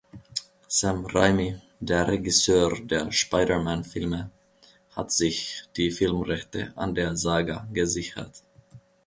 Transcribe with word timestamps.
Sam 0.67 1.05
Raimi, 1.05 1.61
der 1.79 2.07
Regisseur 2.07 2.71
der 2.81 3.11
"Spider-Man"-Filme, 3.11 4.31
hat 4.95 5.11
sich 5.11 5.65
die 5.77 5.91
Filmrechte 5.91 6.73
an 6.75 6.95
der 6.95 7.15
Saga 7.15 7.67
gesichert. 7.71 8.41